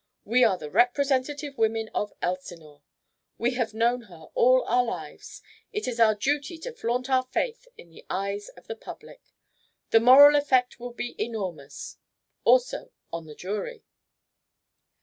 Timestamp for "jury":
13.35-13.83